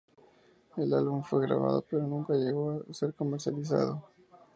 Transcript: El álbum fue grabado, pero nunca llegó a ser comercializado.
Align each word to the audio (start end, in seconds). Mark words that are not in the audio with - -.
El 0.77 0.91
álbum 0.95 1.21
fue 1.21 1.45
grabado, 1.45 1.85
pero 1.87 2.01
nunca 2.07 2.33
llegó 2.33 2.81
a 2.89 2.91
ser 2.91 3.13
comercializado. 3.13 4.03